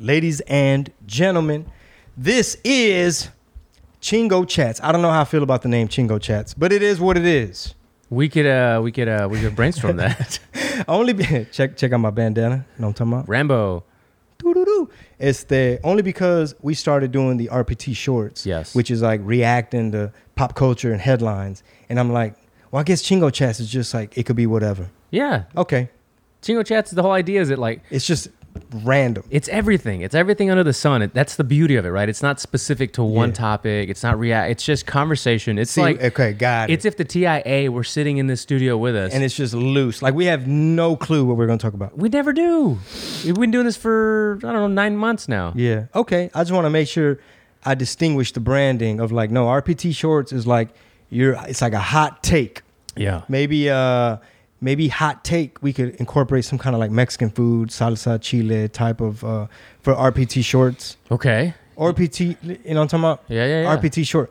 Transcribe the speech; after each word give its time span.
ladies 0.00 0.40
and 0.42 0.90
gentlemen. 1.06 1.66
This 2.16 2.56
is 2.64 3.28
Chingo 4.00 4.48
Chats. 4.48 4.80
I 4.82 4.90
don't 4.92 5.02
know 5.02 5.10
how 5.10 5.20
I 5.20 5.24
feel 5.24 5.42
about 5.42 5.62
the 5.62 5.68
name 5.68 5.86
Chingo 5.88 6.20
Chats, 6.20 6.54
but 6.54 6.72
it 6.72 6.82
is 6.82 6.98
what 6.98 7.16
it 7.16 7.26
is. 7.26 7.74
We 8.08 8.28
could 8.28 8.46
uh 8.46 8.80
we 8.82 8.90
could 8.90 9.06
uh 9.08 9.28
we 9.30 9.40
could 9.40 9.54
brainstorm 9.54 9.98
that. 9.98 10.40
Only 10.88 11.12
be, 11.12 11.24
check 11.52 11.76
check 11.76 11.92
out 11.92 11.98
my 11.98 12.10
bandana. 12.10 12.66
You 12.76 12.82
know 12.82 12.88
what 12.88 12.88
I'm 12.88 12.94
talking 12.94 13.12
about? 13.12 13.28
Rambo. 13.28 13.84
Doo-doo-doo. 14.38 14.88
It's 15.18 15.44
the 15.44 15.78
only 15.84 16.02
because 16.02 16.54
we 16.62 16.72
started 16.72 17.12
doing 17.12 17.36
the 17.36 17.48
RPT 17.48 17.94
shorts, 17.94 18.46
Yes. 18.46 18.74
which 18.74 18.90
is 18.90 19.02
like 19.02 19.20
reacting 19.22 19.92
to 19.92 20.10
pop 20.34 20.54
culture 20.54 20.92
and 20.92 21.00
headlines. 21.00 21.62
And 21.90 22.00
I'm 22.00 22.10
like, 22.10 22.34
well, 22.70 22.80
I 22.80 22.84
guess 22.84 23.02
Chingo 23.02 23.30
Chats 23.30 23.60
is 23.60 23.68
just 23.70 23.92
like 23.92 24.16
it 24.16 24.24
could 24.24 24.36
be 24.36 24.46
whatever. 24.46 24.88
Yeah. 25.10 25.44
Okay, 25.58 25.90
Chingo 26.42 26.64
chats. 26.64 26.90
The 26.90 27.02
whole 27.02 27.12
idea 27.12 27.40
is 27.42 27.50
it 27.50 27.58
like 27.58 27.82
it's 27.90 28.06
just 28.06 28.28
random. 28.72 29.24
it's 29.30 29.48
everything. 29.48 30.00
It's 30.02 30.14
everything 30.14 30.50
under 30.50 30.62
the 30.64 30.72
sun. 30.72 31.02
It, 31.02 31.14
that's 31.14 31.36
the 31.36 31.44
beauty 31.44 31.76
of 31.76 31.84
it, 31.84 31.90
right? 31.90 32.08
It's 32.08 32.22
not 32.22 32.40
specific 32.40 32.92
to 32.94 33.02
one 33.02 33.30
Yeah. 33.30 33.34
topic. 33.34 33.88
It's 33.88 34.02
not 34.02 34.18
react. 34.18 34.50
It's 34.50 34.64
just 34.64 34.86
conversation. 34.86 35.58
It's 35.58 35.72
See, 35.72 35.80
like 35.80 36.02
okay, 36.02 36.32
got 36.32 36.70
it. 36.70 36.72
it's 36.74 36.84
if 36.84 36.96
the 36.96 37.04
TIA 37.04 37.70
were 37.70 37.84
sitting 37.84 38.18
in 38.18 38.26
the 38.26 38.36
studio 38.36 38.76
with 38.76 38.94
us. 38.96 39.12
and 39.14 39.22
it's 39.24 39.34
just 39.36 39.54
loose. 39.54 40.02
Like 40.02 40.14
we 40.14 40.26
have 40.26 40.46
no 40.46 40.96
clue 40.96 41.24
what 41.24 41.36
we're 41.36 41.46
gonna 41.46 41.58
talk 41.58 41.74
about. 41.74 41.96
we 41.98 42.08
never 42.08 42.32
do. 42.32 42.78
We've 43.24 43.34
been 43.34 43.50
doing 43.50 43.66
this 43.66 43.76
for 43.76 44.36
I 44.38 44.46
don't 44.46 44.54
know 44.54 44.66
nine 44.68 44.96
months 44.96 45.28
now. 45.28 45.52
Yeah. 45.56 45.86
Okay. 45.94 46.30
I 46.34 46.40
just 46.42 46.52
want 46.52 46.64
to 46.66 46.70
make 46.70 46.88
sure 46.88 47.18
I 47.64 47.74
distinguish 47.74 48.32
the 48.32 48.40
branding 48.40 49.00
of 49.00 49.12
like 49.12 49.30
no 49.30 49.46
RPT 49.46 49.94
shorts 49.94 50.32
is 50.32 50.46
like 50.46 50.68
you're. 51.10 51.34
It's 51.48 51.60
like 51.62 51.72
a 51.72 51.78
hot 51.80 52.22
take. 52.22 52.62
Yeah. 52.96 53.22
Maybe 53.28 53.68
uh 53.70 54.16
maybe 54.60 54.88
hot 54.88 55.24
take 55.24 55.62
we 55.62 55.72
could 55.72 55.94
incorporate 55.96 56.44
some 56.44 56.58
kind 56.58 56.74
of 56.76 56.80
like 56.80 56.90
Mexican 56.90 57.30
food, 57.30 57.68
salsa, 57.70 58.20
chile 58.20 58.68
type 58.68 59.00
of 59.00 59.24
uh 59.24 59.46
for 59.80 59.94
RPT 59.94 60.44
shorts. 60.44 60.96
Okay. 61.10 61.54
RPT, 61.78 62.36
you 62.42 62.74
know 62.74 62.80
what 62.80 62.82
I'm 62.82 62.88
talking 62.88 63.04
about? 63.04 63.22
Yeah, 63.28 63.46
yeah, 63.46 63.62
yeah. 63.62 63.76
RPT 63.76 64.06
short. 64.06 64.30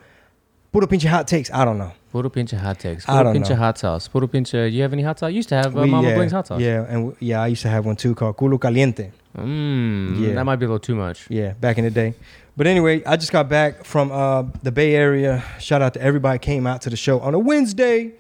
Puro 0.72 0.86
pinche 0.86 1.08
hot 1.08 1.28
takes. 1.28 1.50
I 1.52 1.66
don't 1.66 1.80
know. 1.80 1.92
Puro 2.12 2.30
pinche 2.30 2.56
hot 2.56 2.78
takes. 2.80 3.10
I 3.10 3.14
Puro 3.14 3.24
don't 3.34 3.42
pinche 3.42 3.50
know. 3.50 3.56
hot 3.56 3.78
sauce. 3.80 4.08
Puro 4.08 4.28
pinche. 4.28 4.72
You 4.72 4.84
have 4.84 4.94
any 4.94 5.02
hot 5.02 5.18
sauce? 5.18 5.32
You 5.32 5.38
used 5.38 5.50
to 5.50 5.56
have 5.56 5.76
uh, 5.76 5.82
We- 5.82 5.90
Mama 5.90 6.10
yeah, 6.10 6.16
Bling's 6.16 6.32
hot 6.32 6.46
sauce. 6.46 6.62
Yeah, 6.62 6.84
and 6.88 6.98
w- 7.10 7.16
yeah, 7.20 7.42
I 7.42 7.48
used 7.48 7.64
to 7.64 7.70
have 7.70 7.88
one 7.88 7.96
too 7.96 8.14
called 8.14 8.38
culo 8.38 8.62
caliente. 8.62 9.12
Mm, 9.36 10.20
Yeah. 10.28 10.36
That 10.36 10.44
might 10.46 10.58
be 10.58 10.66
a 10.66 10.70
little 10.70 10.80
too 10.80 10.96
much. 10.96 11.26
Yeah, 11.30 11.54
back 11.54 11.78
in 11.80 11.86
the 11.86 11.90
day. 11.92 12.14
But 12.56 12.68
anyway, 12.68 13.04
I 13.06 13.16
just 13.16 13.32
got 13.32 13.48
back 13.50 13.84
from 13.86 14.12
uh, 14.12 14.44
the 14.62 14.72
Bay 14.72 14.94
Area. 14.96 15.44
Shout 15.60 15.82
out 15.82 15.94
to 15.96 16.02
everybody 16.02 16.38
came 16.40 16.68
out 16.68 16.82
to 16.84 16.90
the 16.92 16.98
show 16.98 17.20
on 17.20 17.34
a 17.34 17.40
Wednesday. 17.40 18.12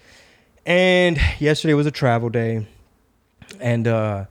And 0.69 1.19
yesterday 1.39 1.73
was 1.73 1.87
a 1.87 1.91
travel 1.91 2.29
day. 2.29 2.67
And 3.59 3.87
uh, 3.87 4.25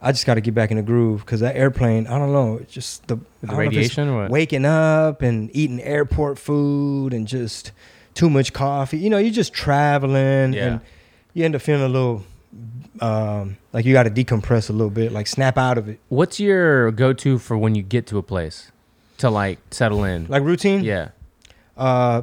I 0.00 0.12
just 0.12 0.24
got 0.24 0.34
to 0.34 0.40
get 0.40 0.54
back 0.54 0.70
in 0.70 0.78
the 0.78 0.82
groove 0.82 1.20
because 1.20 1.40
that 1.40 1.56
airplane, 1.56 2.06
I 2.06 2.18
don't 2.18 2.32
know, 2.32 2.56
it's 2.56 2.72
just 2.72 3.06
the, 3.06 3.16
The 3.16 3.46
don't 3.48 3.56
know 3.56 3.60
if 3.62 3.66
it's 3.68 3.76
radiation 3.76 4.14
what? 4.16 4.30
Waking 4.30 4.64
up 4.64 5.20
and 5.20 5.54
eating 5.54 5.80
airport 5.82 6.38
food 6.38 7.12
and 7.12 7.28
just 7.28 7.72
too 8.14 8.30
much 8.30 8.54
coffee. 8.54 8.96
You 8.98 9.10
know, 9.10 9.18
you're 9.18 9.30
just 9.30 9.52
traveling 9.52 10.54
Yeah. 10.54 10.66
and 10.66 10.80
you 11.34 11.44
end 11.44 11.54
up 11.54 11.60
feeling 11.60 11.82
a 11.82 11.88
little 11.88 12.24
um, 13.00 13.56
like 13.72 13.84
you 13.84 13.92
got 13.92 14.04
to 14.04 14.10
decompress 14.10 14.70
a 14.70 14.72
little 14.72 14.88
bit, 14.88 15.12
like 15.12 15.26
snap 15.26 15.58
out 15.58 15.76
of 15.76 15.88
it. 15.88 15.98
What's 16.08 16.38
your 16.40 16.92
go-to 16.92 17.38
for 17.38 17.58
when 17.58 17.74
you 17.74 17.82
get 17.82 18.06
to 18.06 18.18
a 18.18 18.22
place 18.22 18.70
to 19.18 19.28
like 19.28 19.58
settle 19.70 20.04
in? 20.04 20.26
Like 20.28 20.42
routine? 20.44 20.82
yeah. 20.84 21.08
Uh, 21.76 22.22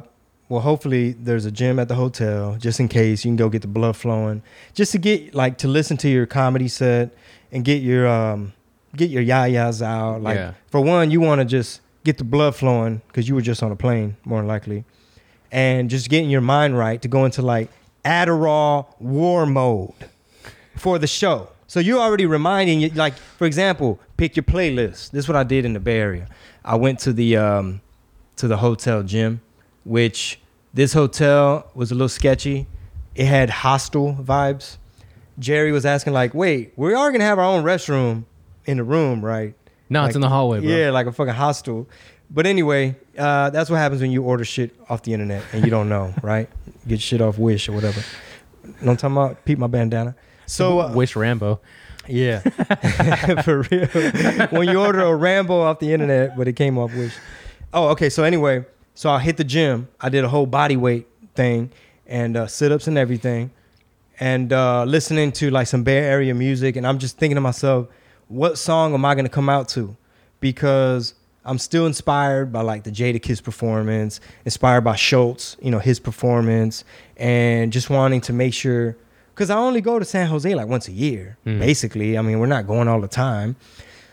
well, 0.52 0.60
hopefully 0.60 1.12
there's 1.12 1.46
a 1.46 1.50
gym 1.50 1.78
at 1.78 1.88
the 1.88 1.94
hotel 1.94 2.56
just 2.60 2.78
in 2.78 2.86
case 2.86 3.24
you 3.24 3.30
can 3.30 3.36
go 3.36 3.48
get 3.48 3.62
the 3.62 3.68
blood 3.68 3.96
flowing, 3.96 4.42
just 4.74 4.92
to 4.92 4.98
get 4.98 5.34
like 5.34 5.56
to 5.56 5.66
listen 5.66 5.96
to 5.96 6.10
your 6.10 6.26
comedy 6.26 6.68
set 6.68 7.08
and 7.50 7.64
get 7.64 7.80
your 7.82 8.06
um 8.06 8.52
get 8.94 9.08
your 9.08 9.22
yayas 9.22 9.80
out. 9.80 10.20
Like 10.20 10.36
Yeah. 10.36 10.52
for 10.66 10.82
one, 10.82 11.10
you 11.10 11.22
want 11.22 11.38
to 11.40 11.46
just 11.46 11.80
get 12.04 12.18
the 12.18 12.24
blood 12.24 12.54
flowing 12.54 13.00
because 13.06 13.30
you 13.30 13.34
were 13.34 13.40
just 13.40 13.62
on 13.62 13.72
a 13.72 13.76
plane, 13.76 14.18
more 14.26 14.40
than 14.40 14.46
likely, 14.46 14.84
and 15.50 15.88
just 15.88 16.10
getting 16.10 16.28
your 16.28 16.42
mind 16.42 16.76
right 16.76 17.00
to 17.00 17.08
go 17.08 17.24
into 17.24 17.40
like 17.40 17.70
Adderall 18.04 18.88
war 19.00 19.46
mode 19.46 19.94
for 20.76 20.98
the 20.98 21.06
show. 21.06 21.48
So 21.66 21.80
you're 21.80 21.98
already 21.98 22.26
reminding 22.26 22.82
you, 22.82 22.90
like 22.90 23.14
for 23.14 23.46
example, 23.46 23.98
pick 24.18 24.36
your 24.36 24.42
playlist. 24.44 25.12
This 25.12 25.24
is 25.24 25.28
what 25.28 25.36
I 25.36 25.44
did 25.44 25.64
in 25.64 25.72
the 25.72 25.80
Bay 25.80 25.98
Area. 25.98 26.28
I 26.62 26.74
went 26.74 26.98
to 27.06 27.14
the 27.14 27.38
um, 27.38 27.80
to 28.36 28.46
the 28.48 28.58
hotel 28.58 29.02
gym, 29.02 29.40
which 29.84 30.38
this 30.74 30.92
hotel 30.92 31.70
was 31.74 31.90
a 31.90 31.94
little 31.94 32.08
sketchy. 32.08 32.66
It 33.14 33.26
had 33.26 33.50
hostile 33.50 34.14
vibes. 34.20 34.78
Jerry 35.38 35.72
was 35.72 35.84
asking 35.86 36.12
like, 36.12 36.34
"Wait, 36.34 36.72
we 36.76 36.94
are 36.94 37.10
gonna 37.12 37.24
have 37.24 37.38
our 37.38 37.44
own 37.44 37.64
restroom 37.64 38.24
in 38.66 38.76
the 38.78 38.84
room, 38.84 39.24
right?" 39.24 39.54
No, 39.90 40.00
Like- 40.00 40.08
it's 40.10 40.16
in 40.16 40.22
the 40.22 40.28
hallway, 40.28 40.60
bro. 40.60 40.68
Yeah, 40.68 40.90
like 40.90 41.06
a 41.06 41.12
fucking 41.12 41.34
hostel. 41.34 41.88
But 42.30 42.46
anyway, 42.46 42.96
uh, 43.18 43.50
that's 43.50 43.68
what 43.68 43.76
happens 43.76 44.00
when 44.00 44.10
you 44.10 44.22
order 44.22 44.44
shit 44.44 44.74
off 44.88 45.02
the 45.02 45.12
internet 45.12 45.42
and 45.52 45.64
you 45.64 45.70
don't 45.70 45.88
know, 45.90 46.14
right? 46.22 46.48
Get 46.88 47.00
shit 47.00 47.20
off 47.20 47.38
Wish 47.38 47.68
or 47.68 47.72
whatever. 47.72 48.00
You 48.64 48.72
know 48.82 48.92
I'm 48.92 48.96
talking 48.96 49.16
about? 49.16 49.44
Peep 49.44 49.58
my 49.58 49.66
bandana. 49.66 50.14
So 50.46 50.80
uh, 50.80 50.92
Wish 50.94 51.14
Rambo. 51.16 51.60
yeah, 52.08 52.40
for 53.42 53.62
real. 53.70 53.86
when 54.50 54.68
you 54.68 54.80
order 54.80 55.00
a 55.02 55.14
Rambo 55.14 55.60
off 55.60 55.78
the 55.78 55.92
internet, 55.92 56.36
but 56.36 56.48
it 56.48 56.54
came 56.54 56.78
off 56.78 56.94
Wish. 56.94 57.14
Oh, 57.74 57.88
okay. 57.88 58.08
So 58.08 58.22
anyway, 58.24 58.64
so 58.94 59.10
I 59.10 59.20
hit 59.20 59.36
the 59.36 59.44
gym. 59.44 59.88
I 60.00 60.08
did 60.08 60.24
a 60.24 60.28
whole 60.28 60.46
body 60.46 60.76
weight 60.76 61.06
thing 61.34 61.70
and 62.06 62.36
uh, 62.36 62.46
sit 62.46 62.72
ups 62.72 62.86
and 62.86 62.98
everything, 62.98 63.50
and 64.20 64.52
uh, 64.52 64.84
listening 64.84 65.32
to 65.32 65.50
like 65.50 65.66
some 65.66 65.82
Bay 65.82 65.98
Area 65.98 66.34
music. 66.34 66.76
And 66.76 66.86
I'm 66.86 66.98
just 66.98 67.16
thinking 67.18 67.36
to 67.36 67.40
myself, 67.40 67.88
what 68.28 68.58
song 68.58 68.94
am 68.94 69.04
I 69.04 69.14
gonna 69.14 69.28
come 69.28 69.48
out 69.48 69.68
to? 69.70 69.96
Because 70.40 71.14
I'm 71.44 71.58
still 71.58 71.86
inspired 71.86 72.52
by 72.52 72.60
like 72.62 72.84
the 72.84 72.90
Jadakiss 72.90 73.42
performance, 73.42 74.20
inspired 74.44 74.82
by 74.82 74.96
Schultz, 74.96 75.56
you 75.62 75.70
know, 75.70 75.78
his 75.78 75.98
performance, 75.98 76.84
and 77.16 77.72
just 77.72 77.88
wanting 77.90 78.20
to 78.22 78.32
make 78.32 78.52
sure. 78.54 78.96
Because 79.34 79.48
I 79.48 79.56
only 79.56 79.80
go 79.80 79.98
to 79.98 80.04
San 80.04 80.26
Jose 80.26 80.54
like 80.54 80.66
once 80.68 80.88
a 80.88 80.92
year, 80.92 81.38
Mm. 81.46 81.58
basically. 81.58 82.18
I 82.18 82.22
mean, 82.22 82.38
we're 82.38 82.46
not 82.46 82.66
going 82.66 82.86
all 82.86 83.00
the 83.00 83.08
time. 83.08 83.56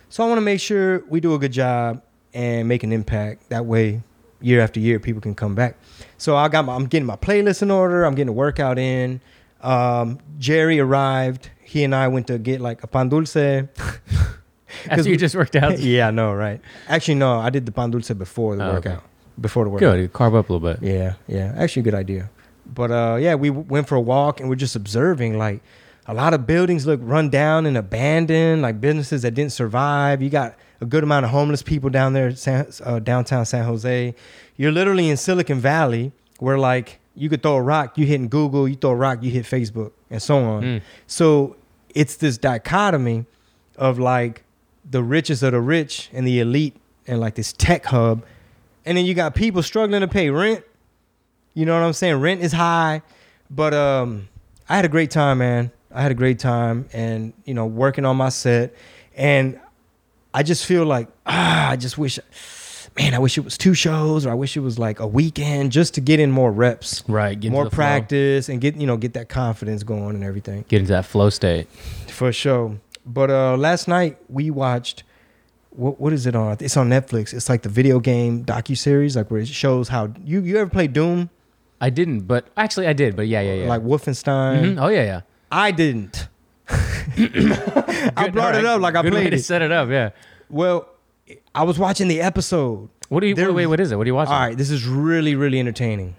So 0.08 0.24
I 0.24 0.28
want 0.28 0.38
to 0.38 0.42
make 0.46 0.62
sure 0.62 1.04
we 1.10 1.20
do 1.20 1.34
a 1.36 1.38
good 1.40 1.52
job 1.52 2.02
and 2.34 2.68
make 2.70 2.84
an 2.84 2.94
impact. 2.94 3.50
That 3.50 3.66
way, 3.66 4.02
year 4.42 4.62
after 4.62 4.80
year, 4.80 5.00
people 5.00 5.22
can 5.22 5.36
come 5.36 5.56
back. 5.56 5.78
So 6.18 6.36
I 6.36 6.48
got 6.50 6.66
my, 6.66 6.76
I'm 6.76 6.86
getting 6.88 7.06
my 7.06 7.16
playlist 7.16 7.62
in 7.62 7.72
order. 7.72 8.04
I'm 8.06 8.16
getting 8.16 8.30
a 8.30 8.34
workout 8.34 8.78
in. 8.80 9.22
Um, 9.62 10.20
Jerry 10.38 10.80
arrived. 10.80 11.50
He 11.62 11.84
and 11.84 11.94
I 11.94 12.08
went 12.08 12.28
to 12.28 12.38
get 12.40 12.62
like 12.62 12.84
a 12.84 12.88
pan 12.88 13.10
dulce. 13.10 13.36
After 14.90 15.04
you 15.04 15.12
we- 15.12 15.18
just 15.18 15.36
worked 15.36 15.56
out. 15.56 15.80
yeah, 15.80 16.08
I 16.08 16.12
know, 16.12 16.34
right? 16.34 16.62
Actually, 16.88 17.16
no, 17.16 17.40
I 17.40 17.50
did 17.50 17.66
the 17.66 17.72
pan 17.72 17.92
dulce 17.92 18.10
before 18.12 18.56
the 18.56 18.64
Oh, 18.64 18.68
okay. 18.78 18.90
workout. 18.90 19.04
Before 19.40 19.64
the 19.64 19.70
workout. 19.70 19.96
Good. 19.96 20.14
Carve 20.14 20.36
up 20.36 20.50
a 20.50 20.54
little 20.54 20.68
bit. 20.74 20.82
Yeah, 20.84 21.14
yeah. 21.28 21.54
Actually, 21.58 21.82
a 21.82 21.84
good 21.84 21.96
idea. 21.96 22.30
But 22.66 22.92
uh, 22.92 23.18
yeah, 23.20 23.36
we 23.36 23.50
w- 23.50 23.66
went 23.68 23.88
for 23.88 23.96
a 23.96 24.02
walk 24.02 24.40
and 24.40 24.50
we're 24.50 24.56
just 24.56 24.76
observing 24.76 25.38
like 25.38 25.62
a 26.06 26.14
lot 26.14 26.34
of 26.34 26.46
buildings 26.46 26.86
look 26.86 27.00
run 27.04 27.30
down 27.30 27.66
and 27.66 27.78
abandoned, 27.78 28.62
like 28.62 28.80
businesses 28.82 29.22
that 29.24 29.32
didn't 29.34 29.54
survive. 29.54 30.22
You 30.22 30.30
got 30.30 30.56
a 30.82 30.86
good 30.86 31.04
amount 31.04 31.26
of 31.26 31.32
homeless 31.32 31.62
people 31.62 31.90
down 31.90 32.14
there, 32.14 32.36
San, 32.36 32.68
uh, 32.84 33.00
downtown 33.00 33.46
San 33.46 33.66
Jose. 33.66 34.16
You're 34.58 34.72
literally 34.72 35.10
in 35.10 35.18
Silicon 35.18 35.60
Valley, 35.60 36.12
where 36.40 36.58
like 36.58 37.00
you 37.16 37.30
could 37.30 37.44
throw 37.44 37.56
a 37.56 37.62
rock, 37.62 37.98
you 37.98 38.06
hit 38.06 38.30
Google, 38.30 38.68
you 38.68 38.76
throw 38.76 38.92
a 38.92 38.96
rock, 38.96 39.22
you 39.22 39.30
hit 39.30 39.46
Facebook, 39.46 39.92
and 40.10 40.22
so 40.22 40.38
on. 40.38 40.64
Mm. 40.64 40.82
So 41.08 41.58
it's 41.94 42.16
this 42.16 42.38
dichotomy 42.38 43.26
of 43.78 44.00
like 44.00 44.44
the 44.90 45.04
richest 45.04 45.44
of 45.44 45.52
the 45.52 45.62
rich 45.62 46.10
and 46.14 46.26
the 46.26 46.40
elite 46.40 46.76
and 47.08 47.20
like 47.20 47.36
this 47.36 47.54
tech 47.54 47.86
hub. 47.86 48.24
And 48.86 48.98
then 48.98 49.06
you 49.06 49.14
got 49.14 49.36
people 49.36 49.62
struggling 49.64 50.02
to 50.02 50.08
pay 50.08 50.30
rent. 50.30 50.64
You 51.54 51.66
know 51.66 51.74
what 51.74 51.86
I'm 51.86 51.94
saying? 51.94 52.16
Rent 52.16 52.42
is 52.42 52.54
high. 52.54 53.02
But 53.50 53.74
um 53.74 54.30
I 54.68 54.76
had 54.76 54.86
a 54.86 54.90
great 54.90 55.12
time, 55.12 55.40
man. 55.40 55.72
I 55.92 56.02
had 56.02 56.12
a 56.12 56.16
great 56.16 56.40
time 56.40 56.88
and 56.94 57.34
you 57.46 57.54
know, 57.54 57.66
working 57.66 58.06
on 58.06 58.18
my 58.18 58.30
set. 58.30 58.74
And 59.16 59.60
I 60.34 60.44
just 60.44 60.66
feel 60.66 60.86
like, 60.86 61.08
ah, 61.26 61.70
I 61.70 61.76
just 61.76 61.98
wish 61.98 62.20
man, 62.98 63.14
I 63.14 63.20
wish 63.20 63.38
it 63.38 63.42
was 63.42 63.58
two 63.58 63.74
shows 63.74 64.26
or 64.26 64.32
I 64.32 64.34
wish 64.34 64.58
it 64.58 64.62
was 64.62 64.78
like 64.80 65.00
a 65.00 65.08
weekend 65.08 65.72
just 65.72 65.94
to 65.96 66.02
get 66.02 66.20
in 66.20 66.32
more 66.32 66.52
reps. 66.52 67.04
Right. 67.08 67.40
Get 67.40 67.52
more 67.52 67.64
the 67.66 67.70
flow. 67.70 67.76
practice 67.78 68.50
and 68.50 68.60
get 68.60 68.76
you 68.76 68.88
know 68.88 68.98
get 68.98 69.14
that 69.14 69.30
confidence 69.30 69.84
going 69.84 70.16
and 70.16 70.24
everything 70.24 70.66
Get 70.68 70.82
into 70.82 70.92
that 70.94 71.06
flow 71.06 71.30
state. 71.30 71.68
for 72.08 72.32
sure. 72.32 72.78
But 73.06 73.30
uh, 73.32 73.58
last 73.58 73.88
night 73.88 74.18
we 74.28 74.50
watched 74.52 75.04
what 75.72 76.00
what 76.00 76.14
is 76.14 76.26
it 76.26 76.36
on? 76.36 76.58
It's 76.60 76.76
on 76.78 76.90
Netflix. 76.90 77.34
It's 77.34 77.48
like 77.50 77.62
the 77.62 77.70
video 77.70 78.00
game 78.00 78.44
docu 78.44 78.78
series, 78.78 79.16
like 79.16 79.32
where 79.32 79.40
it 79.42 79.48
shows 79.48 79.88
how 79.90 80.14
you 80.24 80.42
you 80.42 80.58
ever 80.58 80.70
play 80.70 80.88
Doom, 80.88 81.30
I 81.80 81.90
didn't, 81.90 82.22
but 82.22 82.48
actually 82.58 82.88
I 82.88 82.94
did. 82.94 83.16
But 83.16 83.28
yeah, 83.28 83.42
yeah, 83.42 83.54
yeah. 83.64 83.68
like 83.70 83.82
Wolfenstein. 83.82 84.76
Mhm. 84.76 84.82
oh 84.82 84.88
yeah, 84.90 85.04
yeah. 85.04 85.22
I 85.52 85.72
didn't. 85.72 86.28
I 88.18 88.30
brought 88.32 88.56
it 88.56 88.66
up 88.66 88.82
like 88.82 88.96
I 88.96 89.02
Good 89.02 89.14
way 89.14 89.22
played 89.22 89.30
to 89.32 89.36
it. 89.38 89.44
set 89.44 89.62
it 89.62 89.72
up. 89.72 89.90
Yeah. 89.90 90.12
Well, 90.50 90.88
I 91.54 91.64
was 91.64 91.78
watching 91.80 92.08
the 92.08 92.22
episode. 92.22 92.90
What 93.10 93.22
do 93.22 93.28
you? 93.28 93.36
There- 93.36 93.48
Wait, 93.48 93.56
wait, 93.56 93.68
what 93.68 93.80
is 93.80 93.92
it? 93.92 93.96
What 93.98 94.06
are 94.06 94.10
you 94.10 94.16
watching? 94.16 94.34
All 94.34 94.40
right, 94.40 94.58
this 94.58 94.70
is 94.70 94.86
really 94.86 95.36
really 95.36 95.60
entertaining. 95.60 96.16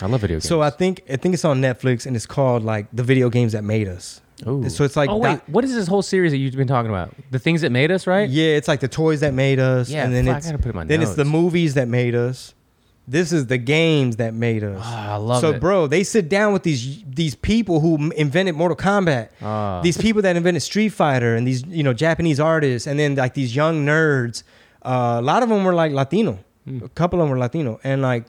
I 0.00 0.06
love 0.06 0.22
video 0.22 0.36
games. 0.36 0.48
So 0.48 0.60
I 0.62 0.70
think 0.70 1.02
I 1.10 1.16
think 1.16 1.34
it's 1.34 1.44
on 1.44 1.60
Netflix 1.60 2.06
and 2.06 2.16
it's 2.16 2.26
called 2.26 2.64
like 2.64 2.86
the 2.92 3.02
video 3.02 3.30
games 3.30 3.52
that 3.52 3.62
made 3.64 3.86
us. 3.88 4.20
Ooh. 4.46 4.68
So 4.68 4.82
it's 4.84 4.96
like 4.96 5.08
oh 5.10 5.16
wait, 5.18 5.34
that- 5.36 5.48
what 5.48 5.64
is 5.64 5.74
this 5.74 5.86
whole 5.86 6.02
series 6.02 6.32
that 6.32 6.38
you've 6.38 6.56
been 6.56 6.66
talking 6.66 6.90
about? 6.90 7.14
The 7.30 7.38
things 7.38 7.60
that 7.60 7.70
made 7.70 7.90
us, 7.90 8.06
right? 8.06 8.28
Yeah, 8.28 8.56
it's 8.56 8.66
like 8.68 8.80
the 8.80 8.88
toys 8.88 9.20
that 9.20 9.32
made 9.34 9.60
us, 9.60 9.88
Yeah, 9.90 10.04
and 10.04 10.12
then 10.14 10.24
fuck, 10.26 10.34
I 10.34 10.38
it's 10.38 10.46
gotta 10.46 10.58
put 10.58 10.66
it 10.66 10.70
in 10.70 10.76
my 10.76 10.84
then 10.84 11.02
it's 11.02 11.14
the 11.14 11.24
notes. 11.24 11.32
movies 11.32 11.74
that 11.74 11.86
made 11.88 12.14
us. 12.14 12.54
This 13.06 13.32
is 13.32 13.46
the 13.46 13.58
games 13.58 14.16
that 14.16 14.32
made 14.32 14.64
us. 14.64 14.80
Ah, 14.82 15.12
I 15.12 15.16
love 15.16 15.38
it. 15.38 15.40
so, 15.46 15.50
it. 15.52 15.60
bro, 15.60 15.86
they 15.86 16.02
sit 16.04 16.28
down 16.30 16.52
with 16.54 16.62
these 16.62 17.02
these 17.06 17.34
people 17.34 17.80
who 17.80 18.10
invented 18.12 18.54
Mortal 18.54 18.76
Kombat. 18.76 19.28
Ah. 19.42 19.80
These 19.82 19.98
people 19.98 20.22
that 20.22 20.36
invented 20.36 20.62
Street 20.62 20.88
Fighter 20.88 21.36
and 21.36 21.46
these 21.46 21.64
you 21.66 21.82
know 21.82 21.92
Japanese 21.92 22.40
artists, 22.40 22.86
and 22.86 22.98
then 22.98 23.14
like 23.14 23.34
these 23.34 23.54
young 23.54 23.84
nerds. 23.84 24.42
Uh, 24.82 25.16
a 25.18 25.22
lot 25.22 25.42
of 25.42 25.48
them 25.50 25.64
were 25.64 25.74
like 25.74 25.92
Latino. 25.92 26.38
Hmm. 26.66 26.82
A 26.84 26.88
couple 26.90 27.20
of 27.20 27.24
them 27.24 27.30
were 27.30 27.38
Latino, 27.38 27.78
and 27.84 28.00
like 28.00 28.24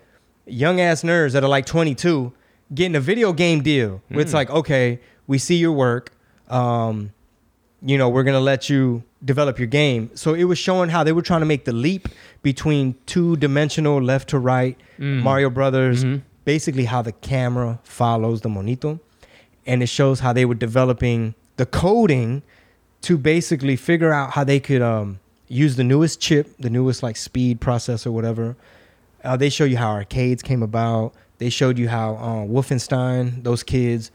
young 0.46 0.82
ass 0.82 1.04
nerds 1.04 1.32
that 1.32 1.44
are 1.44 1.50
like 1.50 1.66
22 1.66 2.32
getting 2.74 2.96
a 2.96 3.00
video 3.00 3.32
game 3.34 3.62
deal. 3.62 4.02
Where 4.10 4.20
it's 4.22 4.32
Hmm. 4.32 4.38
like, 4.38 4.50
okay, 4.50 5.00
we 5.28 5.38
see 5.38 5.56
your 5.56 5.72
work. 5.72 6.12
Um, 6.50 7.12
you 7.82 7.98
know, 7.98 8.10
we're 8.10 8.24
gonna 8.24 8.40
let 8.42 8.70
you 8.70 9.04
develop 9.26 9.58
your 9.58 9.68
game. 9.68 10.10
So 10.14 10.34
it 10.36 10.44
was 10.46 10.58
showing 10.60 10.90
how 10.90 11.04
they 11.04 11.12
were 11.12 11.24
trying 11.24 11.40
to 11.42 11.46
make 11.48 11.66
the 11.66 11.74
leap 11.74 12.08
between 12.44 12.96
two 13.08 13.36
dimensional 13.38 14.02
left 14.02 14.30
to 14.30 14.40
right 14.40 14.78
Mm. 15.00 15.24
Mario 15.24 15.50
Brothers, 15.50 16.06
Mhm. 16.06 16.22
basically 16.46 16.86
how 16.86 17.02
the 17.02 17.12
camera 17.12 17.80
follows 17.84 18.42
the 18.42 18.50
monito. 18.50 19.00
And 19.66 19.82
it 19.82 19.88
shows 19.90 20.20
how 20.20 20.32
they 20.32 20.46
were 20.46 20.54
developing 20.56 21.34
the 21.58 21.66
coding 21.66 22.44
to 23.02 23.18
basically 23.18 23.76
figure 23.76 24.14
out 24.14 24.32
how 24.32 24.44
they 24.44 24.60
could 24.60 24.82
um, 24.82 25.20
use 25.48 25.76
the 25.76 25.84
newest 25.84 26.20
chip, 26.22 26.56
the 26.60 26.70
newest 26.70 27.02
like 27.04 27.18
speed 27.18 27.60
processor, 27.60 28.12
whatever. 28.12 28.56
Uh, 29.24 29.36
they 29.36 29.50
show 29.50 29.64
you 29.64 29.78
how 29.78 29.90
arcades 29.92 30.44
came 30.44 30.62
about. 30.62 31.14
They 31.40 31.50
showed 31.50 31.78
you 31.80 31.90
how 31.90 32.14
uh, 32.16 32.46
Wolfenstein, 32.48 33.44
those 33.44 33.64
kids, 33.64 34.12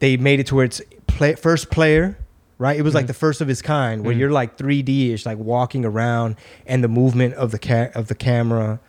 they 0.00 0.16
made 0.16 0.40
it 0.40 0.46
to 0.48 0.54
where 0.54 0.64
it's 0.64 0.80
play, 1.06 1.34
first 1.34 1.70
player, 1.70 2.16
right? 2.58 2.76
It 2.78 2.82
was 2.82 2.94
like 2.94 3.04
Mhm. 3.04 3.08
the 3.08 3.14
first 3.14 3.40
of 3.40 3.48
its 3.48 3.62
kind, 3.62 4.04
where 4.04 4.14
Mhm. 4.14 4.18
you're 4.18 4.30
like 4.32 4.56
3D 4.56 5.12
ish, 5.12 5.24
like 5.24 5.38
walking 5.38 5.84
around, 5.84 6.36
and 6.66 6.82
the 6.82 6.88
movement 6.88 7.34
of 7.34 7.50
the 7.52 7.58
ca- 7.58 7.90
of 7.94 8.08
the 8.08 8.14
camera. 8.14 8.80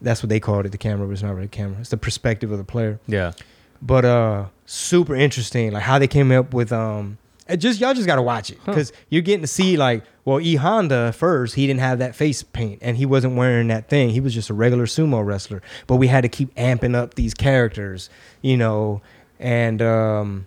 That's 0.00 0.22
what 0.22 0.28
they 0.28 0.38
called 0.40 0.64
it. 0.66 0.72
The 0.72 0.78
camera, 0.78 1.06
was 1.08 1.22
not 1.22 1.34
really 1.34 1.46
a 1.46 1.48
camera. 1.48 1.78
It's 1.80 1.90
the 1.90 1.96
perspective 1.96 2.52
of 2.52 2.58
the 2.58 2.64
player. 2.64 3.00
Yeah. 3.08 3.32
But 3.82 4.04
uh, 4.04 4.44
super 4.66 5.14
interesting, 5.16 5.72
like 5.72 5.82
how 5.82 5.98
they 5.98 6.06
came 6.08 6.30
up 6.32 6.54
with 6.54 6.72
um. 6.72 7.18
It 7.48 7.56
just 7.56 7.80
y'all 7.80 7.94
just 7.94 8.06
gotta 8.06 8.20
watch 8.22 8.50
it 8.50 8.58
Huh. 8.64 8.72
because 8.72 8.92
you're 9.08 9.22
getting 9.22 9.40
to 9.40 9.46
see 9.46 9.78
like 9.78 10.04
well 10.26 10.38
E 10.38 10.56
Honda 10.56 11.12
first 11.12 11.54
he 11.54 11.66
didn't 11.66 11.80
have 11.80 11.98
that 12.00 12.14
face 12.14 12.42
paint 12.42 12.78
and 12.82 12.98
he 12.98 13.06
wasn't 13.06 13.36
wearing 13.36 13.68
that 13.68 13.88
thing 13.88 14.10
he 14.10 14.20
was 14.20 14.34
just 14.34 14.50
a 14.50 14.54
regular 14.54 14.84
sumo 14.84 15.24
wrestler 15.24 15.62
but 15.86 15.96
we 15.96 16.08
had 16.08 16.20
to 16.20 16.28
keep 16.28 16.54
amping 16.56 16.94
up 16.94 17.14
these 17.14 17.32
characters 17.32 18.10
you 18.42 18.54
know 18.54 19.00
and 19.40 19.80
um 19.80 20.44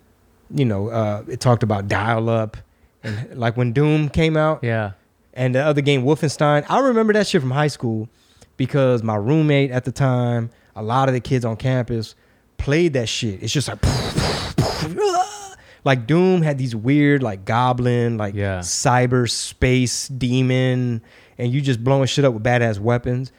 you 0.54 0.64
know 0.64 0.88
uh 0.88 1.22
it 1.28 1.40
talked 1.40 1.62
about 1.62 1.88
dial 1.88 2.28
up 2.28 2.56
and 3.02 3.36
like 3.38 3.56
when 3.56 3.72
Doom 3.72 4.08
came 4.08 4.36
out 4.36 4.60
Yeah. 4.62 4.92
and 5.34 5.54
the 5.54 5.60
other 5.60 5.80
game 5.80 6.04
Wolfenstein. 6.04 6.64
I 6.68 6.80
remember 6.80 7.12
that 7.14 7.26
shit 7.26 7.40
from 7.40 7.50
high 7.50 7.68
school 7.68 8.08
because 8.56 9.02
my 9.02 9.16
roommate 9.16 9.70
at 9.70 9.84
the 9.84 9.92
time, 9.92 10.50
a 10.76 10.82
lot 10.82 11.08
of 11.08 11.14
the 11.14 11.20
kids 11.20 11.44
on 11.44 11.56
campus 11.56 12.14
played 12.58 12.92
that 12.92 13.08
shit. 13.08 13.42
It's 13.42 13.52
just 13.52 13.68
like 13.68 13.78
like 15.84 16.06
Doom 16.06 16.42
had 16.42 16.58
these 16.58 16.76
weird 16.76 17.22
like 17.22 17.44
goblin, 17.44 18.18
like 18.18 18.34
Yeah. 18.34 18.60
cyber 18.60 19.28
space 19.28 20.08
demon 20.08 21.02
and 21.38 21.52
you 21.52 21.60
just 21.60 21.82
blowing 21.82 22.06
shit 22.06 22.24
up 22.24 22.34
with 22.34 22.42
badass 22.42 22.78
weapons. 22.78 23.32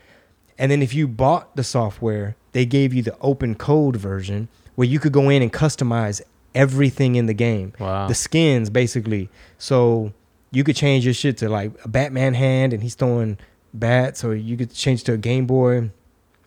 And 0.57 0.71
then 0.71 0.81
if 0.81 0.94
you 0.94 1.07
bought 1.07 1.56
the 1.56 1.63
software, 1.63 2.36
they 2.51 2.65
gave 2.65 2.94
you 2.94 3.01
the 3.01 3.18
open 3.21 3.56
code 3.56 3.95
version 3.95 4.50
where 4.75 4.88
you 4.88 5.00
could 5.00 5.13
go 5.13 5.30
in 5.30 5.42
and 5.42 5.54
customize 5.54 6.21
everything 6.55 7.15
in 7.15 7.25
the 7.25 7.33
game 7.33 7.73
Wow. 7.79 8.07
the 8.07 8.13
skins 8.15 8.69
basically. 8.69 9.29
So 9.57 10.13
you 10.51 10.63
could 10.63 10.75
change 10.75 11.05
your 11.05 11.13
shit 11.13 11.38
to 11.38 11.50
like 11.50 11.71
a 11.83 11.88
Batman 11.88 12.33
hand 12.33 12.73
and 12.73 12.83
he's 12.83 12.95
throwing 12.95 13.38
bats, 13.73 14.23
or 14.23 14.35
you 14.35 14.55
could 14.55 14.71
change 14.73 15.03
to 15.05 15.13
a 15.13 15.17
Game 15.17 15.45
Boy 15.47 15.89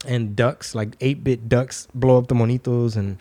and 0.06 0.36
ducks, 0.36 0.74
like 0.74 0.96
eight 1.00 1.24
bit 1.24 1.48
ducks 1.48 1.88
blow 1.94 2.18
up 2.18 2.28
the 2.28 2.34
monitos 2.34 2.96
and 2.96 3.20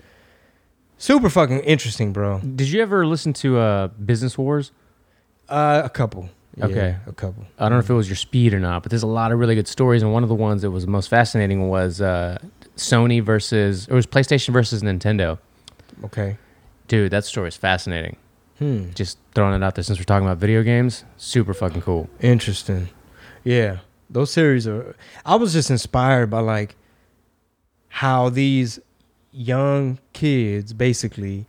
super 0.97 1.29
fucking 1.29 1.59
interesting, 1.61 2.13
bro. 2.13 2.39
Did 2.39 2.69
you 2.69 2.81
ever 2.81 3.05
listen 3.07 3.33
to 3.33 3.57
uh, 3.57 3.87
Business 3.87 4.37
Wars? 4.37 4.71
Uh, 5.49 5.81
a 5.83 5.89
couple. 5.89 6.29
Yeah, 6.57 6.65
Okay. 6.65 6.95
a 7.07 7.11
couple. 7.11 7.45
I 7.59 7.63
don't 7.67 7.73
know 7.73 7.79
if 7.79 7.89
it 7.89 7.93
was 7.93 8.07
your 8.07 8.15
speed 8.15 8.53
or 8.53 8.59
not, 8.59 8.83
but 8.83 8.89
there's 8.89 9.03
a 9.03 9.07
lot 9.07 9.31
of 9.31 9.39
really 9.39 9.55
good 9.55 9.67
stories. 9.67 10.01
And 10.03 10.13
one 10.13 10.23
of 10.23 10.29
the 10.29 10.35
ones 10.35 10.61
that 10.61 10.71
was 10.71 10.87
most 10.87 11.07
fascinating 11.09 11.67
was 11.67 11.99
uh, 11.99 12.37
Sony 12.77 13.21
versus, 13.21 13.87
it 13.87 13.93
was 13.93 14.05
PlayStation 14.05 14.53
versus 14.53 14.81
Nintendo. 14.83 15.37
Okay. 16.05 16.37
Dude, 16.87 17.11
that 17.11 17.25
story 17.25 17.47
is 17.49 17.57
fascinating. 17.57 18.17
Hmm. 18.59 18.91
Just 18.93 19.17
throwing 19.33 19.53
it 19.53 19.63
out 19.63 19.75
there 19.75 19.83
since 19.83 19.99
we're 19.99 20.05
talking 20.05 20.25
about 20.27 20.37
video 20.37 20.63
games. 20.63 21.03
Super 21.17 21.53
fucking 21.53 21.81
cool. 21.81 22.09
Interesting. 22.21 22.89
Yeah. 23.43 23.79
Those 24.09 24.31
series 24.31 24.67
are 24.67 24.95
I 25.25 25.35
was 25.35 25.53
just 25.53 25.69
inspired 25.71 26.29
by 26.29 26.39
like 26.39 26.75
how 27.89 28.29
these 28.29 28.79
young 29.31 29.99
kids 30.13 30.73
basically 30.73 31.45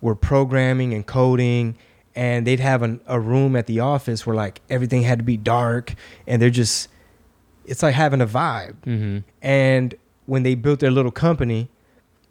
were 0.00 0.14
programming 0.14 0.92
and 0.94 1.06
coding 1.06 1.76
and 2.14 2.46
they'd 2.46 2.60
have 2.60 2.82
an, 2.82 3.00
a 3.06 3.18
room 3.18 3.56
at 3.56 3.66
the 3.66 3.80
office 3.80 4.26
where 4.26 4.36
like 4.36 4.60
everything 4.70 5.02
had 5.02 5.18
to 5.18 5.24
be 5.24 5.36
dark 5.36 5.94
and 6.26 6.40
they're 6.40 6.50
just 6.50 6.88
it's 7.64 7.82
like 7.82 7.94
having 7.94 8.20
a 8.20 8.26
vibe 8.26 8.76
Mm-hmm. 8.86 9.18
and 9.42 9.94
when 10.26 10.42
they 10.42 10.54
built 10.54 10.80
their 10.80 10.90
little 10.90 11.10
company, 11.10 11.70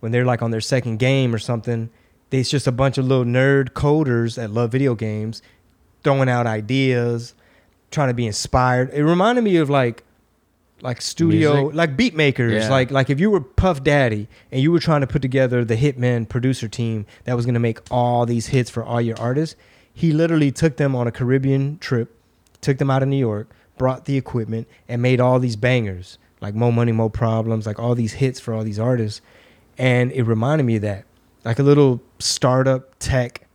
when 0.02 0.12
they're 0.12 0.24
like 0.26 0.44
on 0.44 0.52
their 0.52 0.62
second 0.62 0.98
game 1.00 1.34
or 1.34 1.40
something, 1.40 1.90
it's 2.32 2.50
just 2.50 2.68
a 2.68 2.72
bunch 2.72 2.98
of 2.98 3.06
little 3.06 3.26
nerd 3.26 3.70
coders 3.72 4.36
that 4.36 4.52
love 4.52 4.72
video 4.72 4.96
games 4.96 5.42
throwing 6.04 6.30
out 6.30 6.46
ideas, 6.48 7.34
trying 7.92 8.10
to 8.10 8.14
be 8.14 8.26
inspired. 8.28 8.92
It 8.94 9.04
reminded 9.04 9.44
me 9.44 9.58
of 9.58 9.70
like 9.70 10.04
like 10.82 11.02
studio 11.02 11.54
Music? 11.56 11.76
like 11.76 11.98
beat 11.98 12.16
makers 12.16 12.54
Yeah. 12.54 12.70
like 12.70 12.92
like 12.92 13.10
if 13.10 13.20
you 13.20 13.32
were 13.32 13.42
puff 13.42 13.84
daddy 13.84 14.28
and 14.52 14.62
you 14.62 14.72
were 14.72 14.80
trying 14.80 15.02
to 15.02 15.08
put 15.08 15.24
together 15.24 15.66
the 15.66 15.76
hitman 15.76 16.30
producer 16.30 16.68
team 16.68 17.08
that 17.24 17.36
was 17.36 17.46
going 17.48 17.56
to 17.56 17.60
make 17.60 17.80
all 17.90 18.28
these 18.28 18.46
hits 18.48 18.70
for 18.70 18.84
all 18.84 19.02
your 19.02 19.20
artists 19.20 19.56
he 19.92 20.14
literally 20.14 20.52
took 20.52 20.78
them 20.78 20.96
on 20.96 21.08
a 21.08 21.12
caribbean 21.12 21.80
trip 21.80 22.16
took 22.62 22.78
them 22.78 22.92
out 22.92 23.02
of 23.02 23.10
new 23.10 23.18
york 23.18 23.50
brought 23.80 24.06
the 24.06 24.18
equipment 24.18 24.68
and 24.88 25.02
made 25.02 25.20
all 25.20 25.40
these 25.40 25.56
bangers 25.56 26.20
like 26.42 26.54
Mo 26.54 26.72
Money, 26.72 26.92
Mo 26.92 27.10
Problems, 27.10 27.66
like 27.66 27.80
all 27.80 27.96
these 27.96 28.14
hits 28.14 28.40
for 28.40 28.54
all 28.54 28.64
these 28.64 28.78
artists. 28.80 29.22
And 29.80 30.12
it 30.12 30.22
reminded 30.22 30.66
me 30.66 30.76
of 30.76 30.84
that. 30.84 31.06
Like 31.46 31.60
a 31.60 31.64
little 31.64 32.02
startup 32.20 32.98
tech 33.00 33.48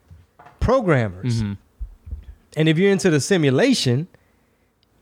programmers. 0.60 1.42
Mm-hmm. 1.42 1.52
And 2.56 2.68
if 2.68 2.78
you're 2.78 2.90
into 2.92 3.10
the 3.10 3.20
simulation, 3.20 4.08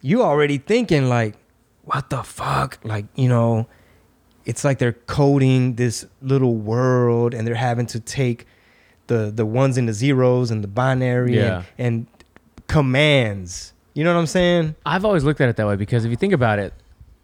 you 0.00 0.22
already 0.22 0.58
thinking 0.58 1.08
like, 1.08 1.36
what 1.84 2.10
the 2.10 2.22
fuck? 2.22 2.78
Like, 2.84 3.06
you 3.14 3.28
know, 3.28 3.66
it's 4.44 4.64
like 4.64 4.78
they're 4.78 4.92
coding 4.92 5.74
this 5.74 6.06
little 6.22 6.56
world 6.56 7.34
and 7.34 7.46
they're 7.46 7.54
having 7.54 7.86
to 7.86 8.00
take 8.00 8.46
the 9.08 9.30
the 9.34 9.44
ones 9.44 9.76
and 9.76 9.88
the 9.88 9.92
zeros 9.92 10.50
and 10.50 10.62
the 10.64 10.68
binary 10.68 11.36
Yeah. 11.36 11.64
and, 11.78 12.06
and 12.06 12.06
commands. 12.68 13.72
You 13.94 14.04
know 14.04 14.14
what 14.14 14.20
I'm 14.20 14.26
saying? 14.26 14.76
I've 14.86 15.04
always 15.04 15.24
looked 15.24 15.40
at 15.40 15.48
it 15.48 15.56
that 15.56 15.66
way 15.66 15.76
because 15.76 16.04
if 16.04 16.10
you 16.10 16.16
think 16.16 16.32
about 16.32 16.58
it, 16.58 16.72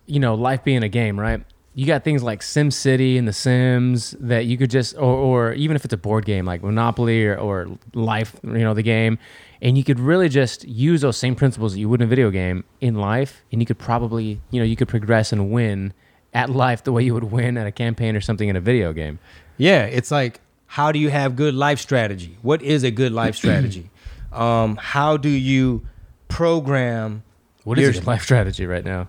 you 0.07 0.19
know, 0.21 0.35
life 0.35 0.65
being 0.65 0.83
a 0.83 0.89
game, 0.89 1.19
right? 1.19 1.43
You 1.79 1.85
got 1.87 2.05
things 2.05 2.23
like 2.23 2.41
SimCity 2.41 3.19
and 3.19 3.29
The 3.29 3.35
Sims 3.35 4.13
that 4.19 4.47
you 4.47 4.57
could 4.57 4.71
just, 4.71 4.97
or, 4.97 5.03
or 5.13 5.53
even 5.53 5.77
if 5.77 5.85
it's 5.85 5.93
a 5.93 5.99
board 5.99 6.25
game 6.25 6.47
like 6.47 6.63
Monopoly 6.63 7.27
or, 7.27 7.37
or 7.37 7.69
Life, 7.93 8.35
you 8.43 8.51
know, 8.61 8.73
the 8.73 8.83
game, 8.83 9.19
and 9.61 9.77
you 9.77 9.85
could 9.85 10.01
really 10.01 10.31
just 10.31 10.65
use 10.67 11.03
those 11.03 11.19
same 11.19 11.35
principles 11.35 11.75
that 11.75 11.79
you 11.81 11.89
would 11.91 12.01
in 12.01 12.07
a 12.07 12.09
video 12.09 12.31
game 12.31 12.65
in 12.81 12.95
life, 12.95 13.43
and 13.53 13.61
you 13.61 13.67
could 13.67 13.79
probably, 13.79 14.41
you 14.51 14.59
know, 14.59 14.65
you 14.65 14.75
could 14.75 14.89
progress 14.89 15.33
and 15.33 15.51
win 15.53 15.93
at 16.33 16.49
life 16.49 16.83
the 16.83 16.93
way 16.93 17.03
you 17.03 17.13
would 17.13 17.25
win 17.31 17.59
at 17.59 17.67
a 17.67 17.73
campaign 17.73 18.17
or 18.17 18.23
something 18.23 18.49
in 18.49 18.57
a 18.57 18.61
video 18.61 18.95
game. 18.95 19.19
Yeah, 19.59 19.85
it's 19.85 20.11
like 20.11 20.41
how 20.69 20.93
do 20.93 20.99
you 20.99 21.11
have 21.11 21.37
good 21.37 21.55
life 21.55 21.79
strategy? 21.79 22.39
What 22.41 22.63
is 22.63 22.85
a 22.85 22.91
good 22.91 23.13
life 23.13 23.37
strategy? 23.37 23.91
um, 24.33 24.77
how 24.77 25.17
do 25.19 25.29
you 25.29 25.87
program? 26.29 27.23
What 27.65 27.79
is 27.79 27.83
your- 27.83 27.93
your 27.95 28.03
life 28.05 28.23
strategy 28.23 28.65
right 28.67 28.85
now? 28.85 29.09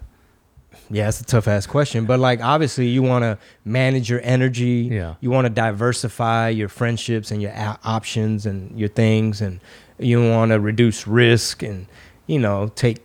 Yeah, 0.90 1.10
it's 1.10 1.20
a 1.20 1.26
tough 1.26 1.48
ass 1.48 1.68
question, 1.68 2.06
but 2.06 2.20
like 2.20 2.42
obviously 2.42 2.88
you 2.88 3.04
want 3.04 3.24
to 3.24 3.38
manage 3.66 4.10
your 4.10 4.22
energy. 4.24 4.90
Yeah. 4.92 5.16
You 5.20 5.30
want 5.30 5.46
to 5.46 5.50
diversify 5.50 6.50
your 6.50 6.70
friendships 6.70 7.32
and 7.32 7.42
your 7.42 7.52
a- 7.52 7.80
options 7.84 8.46
and 8.46 8.78
your 8.80 8.90
things, 8.90 9.42
and 9.42 9.60
you 10.00 10.22
want 10.30 10.52
to 10.52 10.60
reduce 10.60 11.06
risk 11.08 11.64
and 11.64 11.88
you 12.26 12.40
know 12.40 12.72
take 12.76 13.00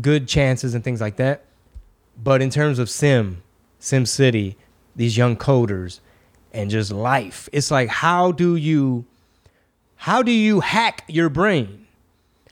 good 0.00 0.28
chances 0.28 0.74
and 0.74 0.82
things 0.82 1.00
like 1.00 1.16
that. 1.16 1.44
But 2.22 2.40
in 2.42 2.50
terms 2.50 2.78
of 2.78 2.88
Sim, 2.88 3.42
Sim 3.78 4.06
City, 4.06 4.56
these 4.96 5.16
young 5.16 5.36
coders, 5.36 6.00
and 6.52 6.70
just 6.70 6.92
life, 6.92 7.48
it's 7.52 7.70
like 7.70 7.88
how 7.88 8.32
do 8.32 8.56
you, 8.56 9.04
how 9.96 10.22
do 10.22 10.30
you 10.30 10.60
hack 10.60 11.04
your 11.08 11.28
brain? 11.28 11.86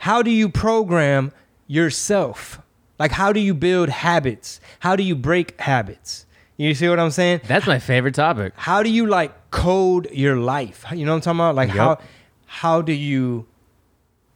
How 0.01 0.23
do 0.23 0.31
you 0.31 0.49
program 0.49 1.33
yourself? 1.69 2.61
Like 3.03 3.11
how 3.11 3.33
do 3.33 3.41
you 3.41 3.53
build 3.53 3.89
habits? 3.89 4.61
How 4.79 4.95
do 4.95 5.03
you 5.03 5.17
break 5.17 5.61
habits? 5.61 6.25
You 6.57 6.73
see 6.73 6.89
what 6.89 7.01
I'm 7.01 7.11
saying? 7.11 7.41
That's 7.49 7.67
my 7.67 7.81
favorite 7.81 8.15
topic. 8.15 8.53
How 8.55 8.85
do 8.85 8.91
you 8.91 9.07
like 9.09 9.33
code 9.51 10.09
your 10.13 10.37
life? 10.37 10.85
You 10.95 11.05
know 11.05 11.11
what 11.11 11.17
I'm 11.17 11.21
talking 11.23 11.41
about? 11.41 11.55
Like 11.57 11.71
Yep. 11.71 11.77
how 11.77 11.99
how 12.47 12.81
do 12.81 12.93
you 12.93 13.47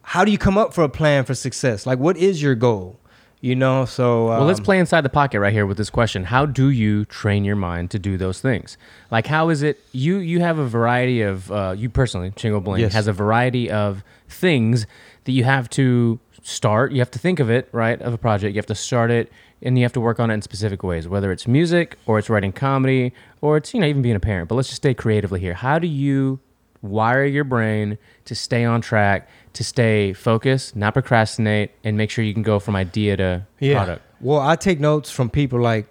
how 0.01 0.25
do 0.25 0.31
you 0.31 0.37
come 0.37 0.57
up 0.57 0.73
for 0.73 0.83
a 0.83 0.89
plan 0.89 1.23
for 1.23 1.33
success? 1.33 1.85
Like 1.85 1.97
what 1.99 2.17
is 2.17 2.41
your 2.41 2.55
goal? 2.55 2.99
You 3.39 3.55
know, 3.55 3.85
so 3.85 4.31
um, 4.31 4.39
Well, 4.39 4.47
let's 4.47 4.59
play 4.59 4.79
inside 4.79 5.01
the 5.01 5.09
pocket 5.21 5.39
right 5.39 5.53
here 5.53 5.65
with 5.65 5.77
this 5.77 5.91
question. 5.91 6.25
How 6.25 6.45
do 6.45 6.69
you 6.69 7.05
train 7.05 7.45
your 7.45 7.55
mind 7.55 7.91
to 7.91 7.99
do 7.99 8.17
those 8.17 8.41
things? 8.41 8.77
Like, 9.11 9.27
how 9.27 9.47
is 9.49 9.61
it 9.61 9.79
you 9.93 10.17
you 10.17 10.41
have 10.41 10.57
a 10.57 10.67
variety 10.67 11.21
of 11.21 11.49
uh, 11.51 11.73
you 11.77 11.87
personally, 11.89 12.31
Chingo 12.31 12.61
Bling 12.61 12.81
Yes. 12.81 12.91
has 12.93 13.07
a 13.07 13.13
variety 13.13 13.69
of 13.71 14.03
things 14.27 14.87
that 15.25 15.31
you 15.31 15.43
have 15.45 15.69
to 15.69 16.19
start. 16.47 16.93
You 16.93 16.99
have 16.99 17.11
to 17.11 17.19
think 17.19 17.39
of 17.39 17.49
it 17.49 17.67
right 17.73 18.01
of 18.01 18.13
a 18.13 18.17
project. 18.17 18.55
You 18.55 18.59
have 18.59 18.65
to 18.67 18.75
start 18.75 19.11
it, 19.11 19.31
and 19.61 19.77
you 19.77 19.83
have 19.83 19.93
to 19.93 19.99
work 20.01 20.19
on 20.19 20.31
it 20.31 20.35
in 20.35 20.41
specific 20.41 20.81
ways. 20.81 21.07
Whether 21.07 21.31
it's 21.31 21.47
music 21.47 21.97
or 22.05 22.17
it's 22.19 22.29
writing 22.29 22.53
comedy 22.53 23.13
or 23.41 23.57
it's 23.57 23.73
you 23.73 23.81
know 23.81 23.87
even 23.87 24.01
being 24.01 24.15
a 24.15 24.19
parent. 24.19 24.47
But 24.47 24.55
let's 24.55 24.69
just 24.69 24.81
stay 24.81 24.93
creatively 24.93 25.39
here. 25.39 25.53
How 25.53 25.77
do 25.77 25.87
you 25.87 26.39
wire 26.81 27.25
your 27.25 27.43
brain 27.43 27.97
to 28.25 28.33
stay 28.33 28.63
on 28.63 28.79
track, 28.79 29.27
to 29.53 29.63
stay 29.63 30.13
focused, 30.13 30.75
not 30.75 30.93
procrastinate, 30.93 31.71
and 31.83 31.97
make 31.97 32.09
sure 32.09 32.23
you 32.23 32.33
can 32.33 32.43
go 32.43 32.59
from 32.59 32.75
idea 32.75 33.17
to 33.17 33.45
product? 33.59 34.01
Well, 34.21 34.39
I 34.39 34.55
take 34.55 34.79
notes 34.79 35.11
from 35.11 35.29
people 35.29 35.59
like 35.59 35.87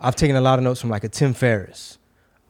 I've 0.00 0.16
taken 0.16 0.34
a 0.34 0.40
lot 0.40 0.58
of 0.58 0.64
notes 0.64 0.80
from 0.80 0.90
like 0.90 1.04
a 1.04 1.08
Tim 1.08 1.32
Ferriss, 1.32 1.98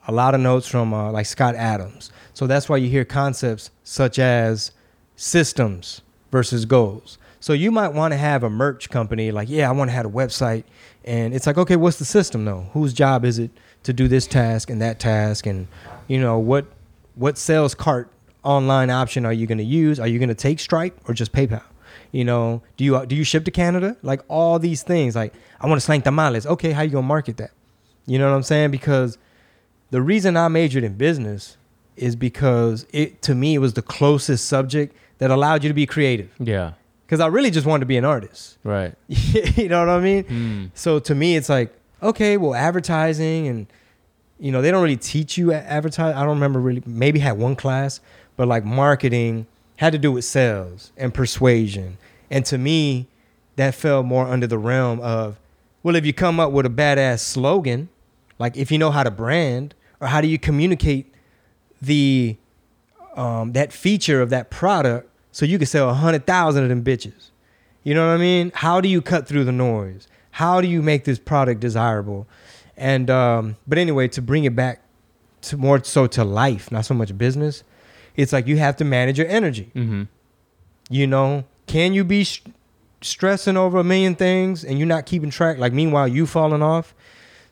a 0.09 0.13
lot 0.13 0.35
of 0.35 0.41
notes 0.41 0.67
from 0.67 0.95
uh, 0.95 1.13
like 1.13 1.27
Scott 1.27 1.55
Adams. 1.55 2.11
So 2.33 2.47
that's 2.47 2.69
why 2.69 2.79
you 2.79 2.89
hear 2.89 3.05
concepts 3.05 3.71
such 3.83 4.19
as 4.19 4.73
systems 5.17 6.01
versus 6.35 6.65
goals. 6.65 7.17
So 7.39 7.53
you 7.53 7.71
might 7.71 7.93
want 7.93 8.11
to 8.11 8.19
have 8.19 8.43
a 8.43 8.51
merch 8.51 8.91
company 8.91 9.31
like, 9.31 9.49
yeah, 9.49 9.69
I 9.69 9.73
want 9.73 9.89
to 9.89 9.93
have 9.95 10.05
a 10.05 10.11
website, 10.11 10.65
and 11.05 11.33
it's 11.33 11.47
like, 11.47 11.57
okay, 11.57 11.77
what's 11.77 11.99
the 11.99 12.05
system 12.05 12.45
though? 12.45 12.67
Whose 12.73 12.93
job 12.93 13.25
is 13.25 13.39
it 13.39 13.53
to 13.85 13.93
do 13.93 14.09
this 14.09 14.27
task 14.27 14.69
and 14.69 14.83
that 14.83 14.99
task, 14.99 15.47
and 15.47 15.69
you 16.09 16.19
know 16.19 16.41
what 16.41 16.67
what 17.15 17.39
sales 17.39 17.73
cart 17.73 18.11
online 18.43 18.91
option 18.91 19.25
are 19.25 19.33
you 19.33 19.47
going 19.47 19.59
to 19.59 19.65
use? 19.65 20.01
Are 20.01 20.09
you 20.09 20.19
going 20.19 20.29
to 20.29 20.35
take 20.35 20.59
Stripe 20.59 20.99
or 21.07 21.15
just 21.15 21.31
PayPal? 21.31 21.63
You 22.11 22.25
know, 22.25 22.63
do 22.77 22.85
you 22.85 23.07
do 23.07 23.15
you 23.15 23.23
ship 23.23 23.45
to 23.45 23.53
Canada? 23.53 23.97
Like 24.03 24.23
all 24.27 24.59
these 24.59 24.83
things. 24.83 25.15
Like 25.15 25.35
I 25.61 25.69
want 25.69 25.81
to 25.81 25.85
slang 25.85 26.03
tamales. 26.03 26.47
Okay, 26.47 26.73
how 26.73 26.83
you 26.83 26.91
gonna 26.91 27.07
market 27.07 27.37
that? 27.37 27.53
You 28.07 28.19
know 28.19 28.29
what 28.29 28.35
I'm 28.35 28.43
saying? 28.43 28.73
Because 28.73 29.19
the 29.93 30.03
reason 30.03 30.37
I 30.37 30.49
majored 30.49 30.83
in 30.83 30.95
business 30.95 31.59
is 31.97 32.17
because 32.17 32.87
it 32.93 33.23
to 33.23 33.37
me 33.37 33.55
it 33.55 33.59
was 33.59 33.75
the 33.75 33.83
closest 33.83 34.49
subject 34.49 34.97
that 35.19 35.31
allowed 35.31 35.63
you 35.63 35.69
to 35.69 35.75
be 35.75 35.87
creative. 35.87 36.31
Yeah. 36.39 36.73
Because 37.07 37.21
I 37.21 37.27
really 37.27 37.51
just 37.51 37.67
wanted 37.67 37.81
to 37.81 37.87
be 37.87 37.97
an 37.97 38.05
artist. 38.05 38.59
Right. 38.65 38.95
you 39.09 39.69
know 39.69 39.81
what 39.81 39.89
I 39.89 40.01
mean? 40.01 40.25
Mm. 40.25 40.71
So 40.75 40.99
to 41.01 41.15
me, 41.15 41.37
it's 41.37 41.49
like, 41.49 41.75
okay, 42.03 42.37
well, 42.37 42.55
advertising 42.55 43.49
and 43.49 43.67
you 44.41 44.51
know 44.51 44.61
they 44.61 44.71
don't 44.71 44.83
really 44.83 44.97
teach 44.97 45.39
you 45.39 45.53
advertise. 45.53 46.15
I 46.15 46.21
don't 46.21 46.35
remember 46.35 46.59
really. 46.59 46.83
Maybe 46.87 47.21
had 47.21 47.39
one 47.39 47.57
class, 47.57 48.01
but 48.37 48.49
like 48.49 48.65
marketing 48.65 49.47
had 49.77 49.93
to 49.93 49.99
do 49.99 50.13
with 50.13 50.25
sales 50.25 50.93
and 50.97 51.15
persuasion. 51.15 51.99
And 52.31 52.45
to 52.47 52.59
me, 52.59 53.07
that 53.57 53.75
fell 53.75 54.03
more 54.03 54.27
under 54.27 54.47
the 54.47 54.59
realm 54.59 55.01
of, 55.01 55.39
well, 55.83 55.95
if 55.95 56.05
you 56.05 56.13
come 56.13 56.41
up 56.41 56.53
with 56.53 56.67
a 56.67 56.71
badass 56.71 57.21
slogan, 57.21 57.89
like 58.39 58.57
if 58.57 58.71
you 58.73 58.79
know 58.79 58.91
how 58.91 59.03
to 59.03 59.11
brand 59.11 59.75
or 60.01 60.09
how 60.09 60.21
do 60.21 60.29
you 60.29 60.39
communicate 60.39 61.13
the 61.81 62.37
um, 63.15 63.53
that 63.53 63.73
feature 63.73 64.21
of 64.21 64.31
that 64.31 64.51
product 64.51 65.09
so 65.33 65.45
you 65.45 65.59
can 65.59 65.67
sell 65.67 65.91
a 65.91 65.95
hundred 65.95 66.27
thousand 66.27 66.63
of 66.63 66.69
them 66.69 66.85
bitches. 66.85 67.31
You 67.83 67.95
know 67.95 68.07
what 68.07 68.15
I 68.15 68.19
mean? 68.19 68.53
How 68.55 68.81
do 68.81 68.89
you 68.89 69.03
cut 69.03 69.27
through 69.27 69.45
the 69.45 69.53
noise? 69.53 70.09
How 70.31 70.61
do 70.61 70.69
you 70.69 70.83
make 70.83 71.05
this 71.05 71.19
product 71.19 71.61
desirable? 71.61 72.27
And 72.77 73.11
um, 73.11 73.57
but 73.67 73.79
anyway, 73.79 74.09
to 74.09 74.23
bring 74.23 74.45
it 74.45 74.57
back 74.57 74.83
to 75.43 75.57
more 75.57 75.83
so 75.85 76.07
to 76.09 76.25
life, 76.25 76.73
not 76.73 76.87
so 76.87 76.95
much 76.95 77.17
business. 77.17 77.63
It's 78.17 78.33
like 78.33 78.47
you 78.47 78.57
have 78.57 78.77
to 78.77 78.85
manage 78.85 79.19
your 79.19 79.29
energy. 79.29 79.71
Mm-hmm. 79.75 80.05
You 80.89 81.07
know, 81.07 81.45
can 81.67 81.95
you 81.95 82.05
be 82.05 82.25
st- 82.25 82.55
stressing 83.01 83.57
over 83.57 83.79
a 83.79 83.85
million 83.85 84.15
things 84.15 84.65
and 84.65 84.79
you're 84.79 84.89
not 84.89 85.07
keeping 85.07 85.31
track? 85.31 85.59
Like 85.59 85.73
meanwhile, 85.73 86.09
you 86.09 86.27
falling 86.27 86.63
off. 86.63 86.95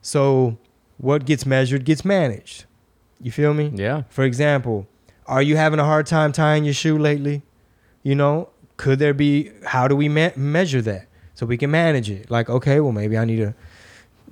So 0.01 0.57
what 0.99 1.25
gets 1.25 1.45
measured 1.45 1.85
gets 1.85 2.05
managed. 2.05 2.65
You 3.21 3.31
feel 3.31 3.55
me? 3.55 3.73
Yeah. 3.75 4.03
For 4.09 4.25
example, 4.25 4.87
are 5.27 5.43
you 5.43 5.57
having 5.57 5.79
a 5.79 5.85
hard 5.85 6.07
time 6.07 6.33
tying 6.33 6.65
your 6.65 6.75
shoe 6.75 6.99
lately? 6.99 7.43
You 8.03 8.15
know, 8.15 8.49
could 8.77 8.99
there 8.99 9.15
be? 9.15 9.51
How 9.65 9.89
do 9.89 9.95
we 9.97 10.09
me- 10.09 10.33
measure 10.37 10.83
that 10.83 11.07
so 11.35 11.47
we 11.47 11.57
can 11.57 11.71
manage 11.71 12.11
it? 12.11 12.31
Like, 12.31 12.51
okay, 12.51 12.81
well 12.81 12.93
maybe 12.93 13.17
I 13.17 13.25
need 13.25 13.37
to, 13.37 13.55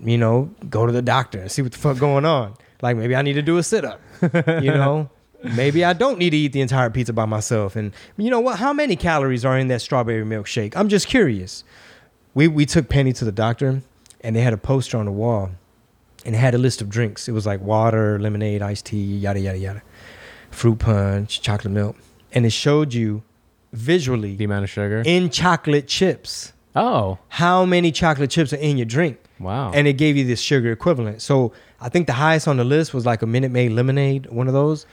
you 0.02 0.18
know, 0.18 0.50
go 0.68 0.86
to 0.86 0.92
the 0.92 1.02
doctor 1.02 1.40
and 1.40 1.50
see 1.50 1.62
what 1.62 1.72
the 1.72 1.78
fuck 1.78 1.98
going 1.98 2.24
on. 2.24 2.54
Like 2.82 2.96
maybe 2.96 3.14
I 3.14 3.22
need 3.22 3.34
to 3.34 3.42
do 3.42 3.58
a 3.58 3.62
sit 3.62 3.84
up. 3.84 4.00
you 4.22 4.70
know, 4.72 5.10
maybe 5.42 5.84
I 5.84 5.92
don't 5.92 6.18
need 6.18 6.30
to 6.30 6.36
eat 6.36 6.52
the 6.52 6.60
entire 6.60 6.90
pizza 6.90 7.12
by 7.12 7.26
myself. 7.26 7.76
And 7.76 7.92
you 8.16 8.30
know 8.30 8.40
what? 8.40 8.58
How 8.58 8.72
many 8.72 8.96
calories 8.96 9.44
are 9.44 9.58
in 9.58 9.68
that 9.68 9.82
strawberry 9.82 10.24
milkshake? 10.24 10.74
I'm 10.76 10.88
just 10.88 11.06
curious. 11.06 11.64
We 12.34 12.48
we 12.48 12.66
took 12.66 12.88
Penny 12.88 13.12
to 13.14 13.24
the 13.24 13.32
doctor, 13.32 13.82
and 14.20 14.36
they 14.36 14.40
had 14.40 14.52
a 14.52 14.58
poster 14.58 14.96
on 14.98 15.04
the 15.04 15.12
wall, 15.12 15.50
and 16.24 16.34
it 16.34 16.38
had 16.38 16.54
a 16.54 16.58
list 16.58 16.80
of 16.80 16.88
drinks. 16.88 17.28
It 17.28 17.32
was 17.32 17.46
like 17.46 17.60
water, 17.60 18.18
lemonade, 18.18 18.62
iced 18.62 18.86
tea, 18.86 19.16
yada 19.16 19.40
yada 19.40 19.58
yada, 19.58 19.82
fruit 20.50 20.78
punch, 20.78 21.40
chocolate 21.40 21.72
milk, 21.72 21.96
and 22.32 22.44
it 22.46 22.50
showed 22.50 22.92
you 22.94 23.22
visually 23.72 24.36
The 24.36 24.44
amount 24.44 24.64
of 24.64 24.70
sugar. 24.70 25.02
in 25.06 25.30
chocolate 25.30 25.86
chips 25.86 26.52
oh. 26.74 27.18
how 27.28 27.64
many 27.64 27.92
chocolate 27.92 28.30
chips 28.30 28.52
are 28.52 28.56
in 28.56 28.76
your 28.76 28.84
drink 28.86 29.18
Wow. 29.38 29.70
and 29.72 29.86
it 29.86 29.94
gave 29.94 30.16
you 30.16 30.24
this 30.24 30.40
sugar 30.40 30.70
equivalent. 30.72 31.22
So 31.22 31.52
I 31.80 31.88
think 31.88 32.06
the 32.06 32.12
highest 32.14 32.46
on 32.48 32.56
the 32.58 32.64
list 32.64 32.92
was 32.92 33.06
like 33.06 33.22
a 33.22 33.26
Minute 33.26 33.50
Maid 33.52 33.70
lemonade, 33.72 34.26
one 34.26 34.48
of 34.48 34.52
those. 34.52 34.86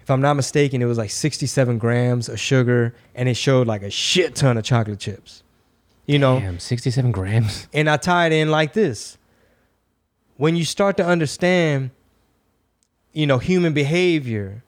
If 0.00 0.10
I'm 0.10 0.20
not 0.20 0.34
mistaken, 0.34 0.80
it 0.82 0.84
was 0.84 0.98
like 0.98 1.10
67 1.10 1.78
grams 1.78 2.28
of 2.28 2.38
sugar, 2.38 2.94
and 3.14 3.28
it 3.28 3.34
showed 3.34 3.66
like 3.66 3.82
a 3.82 3.90
shit 3.90 4.34
ton 4.36 4.56
of 4.56 4.64
chocolate 4.64 5.00
chips. 5.00 5.42
You 6.06 6.18
know, 6.18 6.38
Damn, 6.38 6.58
67 6.60 7.10
grams. 7.12 7.66
and 7.74 7.90
I 7.90 7.96
tie 7.98 8.26
it 8.26 8.32
in 8.32 8.50
like 8.50 8.72
this: 8.72 9.18
when 10.36 10.54
you 10.56 10.64
start 10.64 10.96
to 10.98 11.04
understand, 11.04 11.90
you 13.12 13.26
know, 13.26 13.38
human 13.38 13.72
behavior 13.74 14.62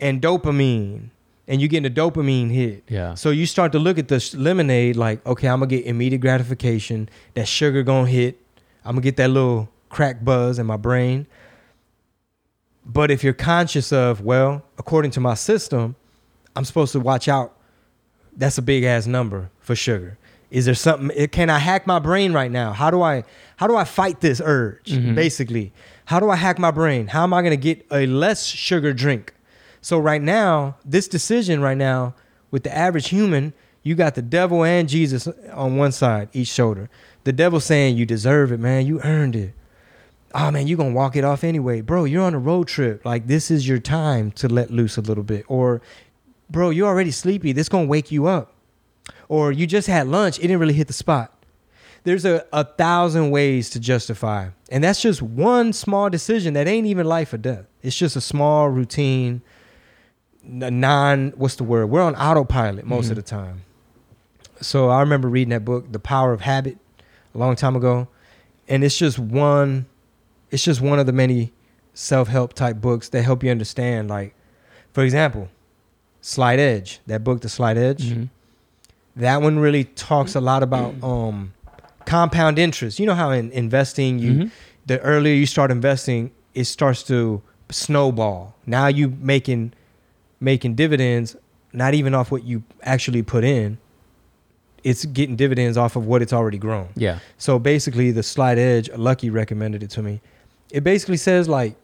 and 0.00 0.20
dopamine, 0.22 1.10
and 1.46 1.60
you 1.60 1.68
get 1.68 1.84
a 1.84 1.90
dopamine 1.90 2.50
hit. 2.50 2.84
Yeah. 2.88 3.14
So 3.14 3.30
you 3.30 3.46
start 3.46 3.72
to 3.72 3.78
look 3.78 3.98
at 3.98 4.08
this 4.08 4.34
lemonade 4.34 4.96
like, 4.96 5.24
okay, 5.26 5.48
I'm 5.48 5.60
gonna 5.60 5.68
get 5.70 5.86
immediate 5.86 6.20
gratification. 6.20 7.08
That 7.34 7.48
sugar 7.48 7.82
gonna 7.82 8.08
hit. 8.08 8.38
I'm 8.84 8.92
gonna 8.94 9.02
get 9.02 9.16
that 9.16 9.28
little 9.30 9.68
crack 9.88 10.24
buzz 10.24 10.58
in 10.58 10.66
my 10.66 10.76
brain. 10.76 11.26
But 12.84 13.10
if 13.10 13.22
you're 13.22 13.34
conscious 13.34 13.92
of, 13.92 14.22
well, 14.22 14.62
according 14.78 15.10
to 15.12 15.20
my 15.20 15.34
system, 15.34 15.94
I'm 16.56 16.64
supposed 16.64 16.92
to 16.92 17.00
watch 17.00 17.28
out. 17.28 17.54
That's 18.36 18.56
a 18.58 18.62
big 18.62 18.84
ass 18.84 19.06
number 19.06 19.50
for 19.60 19.74
sugar. 19.74 20.16
Is 20.50 20.64
there 20.64 20.74
something? 20.74 21.10
it- 21.14 21.32
Can 21.32 21.50
I 21.50 21.58
hack 21.58 21.86
my 21.86 21.98
brain 21.98 22.32
right 22.32 22.50
now? 22.50 22.72
How 22.72 22.90
do 22.90 23.02
I? 23.02 23.24
How 23.56 23.66
do 23.66 23.76
I 23.76 23.84
fight 23.84 24.20
this 24.20 24.40
urge? 24.42 24.86
Mhm. 24.92 25.14
Basically, 25.14 25.72
how 26.06 26.20
do 26.20 26.30
I 26.30 26.36
hack 26.36 26.58
my 26.58 26.70
brain? 26.70 27.08
How 27.08 27.24
am 27.24 27.34
I 27.34 27.42
gonna 27.42 27.56
get 27.56 27.84
a 27.90 28.06
less 28.06 28.46
sugar 28.46 28.94
drink? 28.94 29.34
So 29.80 29.98
right 29.98 30.22
now, 30.22 30.76
this 30.84 31.08
decision 31.08 31.60
right 31.60 31.76
now 31.76 32.14
with 32.50 32.64
the 32.64 32.76
average 32.76 33.08
human, 33.08 33.52
you 33.82 33.94
got 33.94 34.14
the 34.14 34.22
devil 34.22 34.64
and 34.64 34.88
Jesus 34.88 35.28
on 35.52 35.76
one 35.76 35.92
side, 35.92 36.28
each 36.32 36.48
shoulder. 36.48 36.90
The 37.24 37.32
devil 37.32 37.60
saying 37.60 37.96
you 37.96 38.06
deserve 38.06 38.52
it, 38.52 38.60
man. 38.60 38.86
You 38.86 39.00
earned 39.02 39.36
it. 39.36 39.54
Oh 40.34 40.50
man, 40.50 40.66
you're 40.66 40.76
gonna 40.76 40.92
walk 40.92 41.16
it 41.16 41.24
off 41.24 41.42
anyway, 41.42 41.80
bro. 41.80 42.04
You're 42.04 42.24
on 42.24 42.34
a 42.34 42.38
road 42.38 42.68
trip. 42.68 43.04
Like 43.04 43.26
this 43.26 43.50
is 43.50 43.66
your 43.66 43.78
time 43.78 44.30
to 44.32 44.48
let 44.48 44.70
loose 44.70 44.96
a 44.96 45.00
little 45.00 45.24
bit. 45.24 45.44
Or, 45.48 45.80
bro, 46.50 46.70
you're 46.70 46.88
already 46.88 47.10
sleepy. 47.10 47.52
This 47.52 47.68
gonna 47.68 47.86
wake 47.86 48.10
you 48.10 48.26
up. 48.26 48.52
Or 49.28 49.52
you 49.52 49.66
just 49.66 49.88
had 49.88 50.06
lunch. 50.06 50.38
It 50.38 50.42
didn't 50.42 50.58
really 50.58 50.74
hit 50.74 50.86
the 50.86 50.92
spot. 50.92 51.34
There's 52.04 52.24
a, 52.24 52.46
a 52.52 52.64
thousand 52.64 53.30
ways 53.30 53.70
to 53.70 53.80
justify. 53.80 54.48
And 54.70 54.84
that's 54.84 55.00
just 55.00 55.22
one 55.22 55.72
small 55.72 56.10
decision 56.10 56.54
that 56.54 56.68
ain't 56.68 56.86
even 56.86 57.06
life 57.06 57.32
or 57.32 57.38
death. 57.38 57.66
It's 57.82 57.96
just 57.96 58.16
a 58.16 58.20
small 58.20 58.68
routine, 58.68 59.42
non, 60.48 61.32
what's 61.36 61.56
the 61.56 61.64
word? 61.64 61.86
We're 61.86 62.02
on 62.02 62.14
autopilot 62.16 62.84
most 62.86 63.06
Mhm. 63.06 63.10
of 63.10 63.16
the 63.16 63.22
time. 63.22 63.62
So 64.60 64.88
I 64.88 65.00
remember 65.00 65.28
reading 65.28 65.50
that 65.50 65.64
book, 65.64 65.92
The 65.92 65.98
Power 65.98 66.32
of 66.32 66.40
Habit, 66.40 66.78
a 67.34 67.38
long 67.38 67.54
time 67.54 67.76
ago. 67.76 68.08
And 68.68 68.82
it's 68.82 68.98
just 68.98 69.18
one, 69.18 69.86
it's 70.50 70.62
just 70.64 70.80
one 70.80 70.98
of 70.98 71.06
the 71.06 71.12
many 71.12 71.52
self-help 71.94 72.54
type 72.54 72.80
books 72.80 73.08
that 73.10 73.22
help 73.22 73.42
you 73.44 73.50
understand. 73.50 74.08
Like, 74.08 74.34
for 74.92 75.02
example, 75.04 75.48
Slight 76.20 76.58
Edge, 76.58 77.00
that 77.06 77.22
book, 77.24 77.40
The 77.42 77.48
Slight 77.48 77.76
Edge 77.76 78.10
Mhm. 78.12 78.28
that 79.16 79.42
one 79.42 79.58
really 79.58 79.84
talks 79.84 80.34
a 80.34 80.40
lot 80.40 80.62
about 80.62 80.94
um 81.02 81.52
compound 82.06 82.58
interest 82.58 82.98
you 82.98 83.04
know 83.04 83.14
how 83.14 83.30
in 83.30 83.50
investing 83.50 84.18
you 84.18 84.32
Mhm. 84.32 84.50
the 84.86 84.98
earlier 85.00 85.34
you 85.34 85.44
start 85.44 85.70
investing 85.70 86.30
it 86.54 86.64
starts 86.64 87.02
to 87.02 87.42
snowball 87.70 88.54
now 88.64 88.86
you 88.86 89.14
making 89.20 89.72
making 90.40 90.74
dividends 90.74 91.36
not 91.72 91.94
even 91.94 92.14
off 92.14 92.30
what 92.30 92.44
you 92.44 92.62
actually 92.82 93.22
put 93.22 93.44
in 93.44 93.78
it's 94.84 95.04
getting 95.06 95.36
dividends 95.36 95.76
off 95.76 95.96
of 95.96 96.06
what 96.06 96.22
it's 96.22 96.32
already 96.32 96.58
grown. 96.58 96.88
Yeah. 96.96 97.18
So 97.36 97.58
basically, 97.58 98.10
the 98.10 98.22
Slight 98.22 98.58
Edge, 98.58 98.90
Lucky 98.92 99.30
recommended 99.30 99.82
it 99.82 99.90
to 99.90 100.02
me. 100.02 100.20
It 100.70 100.84
basically 100.84 101.16
says 101.16 101.48
like 101.48 101.74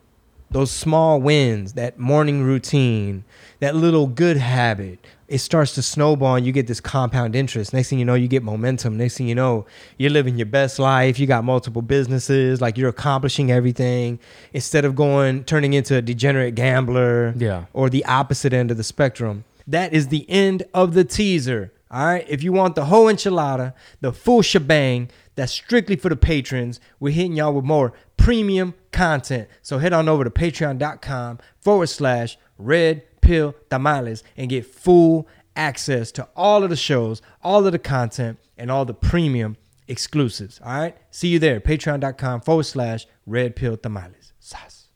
those 0.50 0.70
small 0.70 1.20
wins, 1.20 1.72
that 1.72 1.98
morning 1.98 2.42
routine, 2.42 3.24
that 3.60 3.74
little 3.74 4.06
good 4.06 4.36
habit. 4.36 5.04
It 5.34 5.38
starts 5.38 5.74
to 5.74 5.82
snowball, 5.82 6.36
and 6.36 6.46
you 6.46 6.52
get 6.52 6.68
this 6.68 6.80
compound 6.80 7.34
interest. 7.34 7.72
Next 7.72 7.88
thing 7.90 7.98
you 7.98 8.04
know, 8.04 8.14
you 8.14 8.28
get 8.28 8.44
momentum. 8.44 8.96
Next 8.96 9.16
thing 9.18 9.26
you 9.26 9.34
know, 9.34 9.66
you're 9.98 10.12
living 10.12 10.36
your 10.36 10.46
best 10.46 10.78
life. 10.78 11.18
You 11.18 11.26
got 11.26 11.42
multiple 11.42 11.82
businesses, 11.82 12.60
like 12.60 12.78
you're 12.78 12.88
accomplishing 12.88 13.50
everything 13.50 14.20
instead 14.52 14.84
of 14.84 14.94
going 14.94 15.42
turning 15.42 15.72
into 15.72 15.96
a 15.96 16.02
degenerate 16.02 16.54
gambler 16.54 17.34
Yeah. 17.36 17.64
or 17.72 17.90
the 17.90 18.04
opposite 18.04 18.52
end 18.52 18.70
of 18.70 18.76
the 18.76 18.84
spectrum. 18.84 19.42
That 19.66 19.92
is 19.92 20.06
the 20.06 20.24
end 20.30 20.62
of 20.72 20.94
the 20.94 21.02
teaser. 21.02 21.72
All 21.90 22.06
right. 22.06 22.24
If 22.28 22.44
you 22.44 22.52
want 22.52 22.76
the 22.76 22.84
whole 22.84 23.06
enchilada, 23.06 23.72
the 24.00 24.12
full 24.12 24.42
shebang, 24.42 25.08
that's 25.34 25.50
strictly 25.52 25.96
for 25.96 26.10
the 26.10 26.16
patrons. 26.16 26.78
We're 27.00 27.12
hitting 27.12 27.32
y'all 27.34 27.52
with 27.54 27.64
more 27.64 27.92
premium 28.16 28.74
content. 28.92 29.48
So 29.62 29.78
head 29.78 29.92
on 29.92 30.08
over 30.08 30.22
to 30.22 30.30
patreon.com 30.30 31.40
forward 31.60 31.88
slash 31.88 32.38
red 32.56 33.02
pill 33.24 33.54
tamales 33.70 34.22
and 34.36 34.50
get 34.50 34.66
full 34.66 35.26
access 35.56 36.12
to 36.12 36.28
all 36.36 36.62
of 36.62 36.70
the 36.70 36.76
shows, 36.76 37.22
all 37.42 37.64
of 37.66 37.72
the 37.72 37.78
content, 37.78 38.38
and 38.56 38.70
all 38.70 38.84
the 38.84 38.94
premium 38.94 39.56
exclusives. 39.88 40.60
All 40.64 40.72
right. 40.78 40.96
See 41.10 41.28
you 41.28 41.38
there. 41.38 41.60
Patreon.com 41.60 42.42
forward 42.42 42.64
slash 42.64 43.06
red 43.26 43.56
pill 43.56 43.76
tamales. 43.76 44.32
Sas. 44.38 44.73